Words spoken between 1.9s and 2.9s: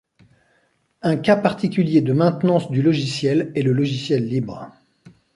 de maintenance du